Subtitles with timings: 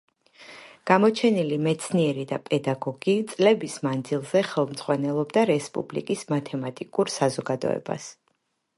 [0.91, 8.15] გამოჩენილი მეცნიერი და პედაგოგი წლების მანძილზე ხელმძღვანელობდა რესპუბლიკის მათემატიკურ საზოგადოებას.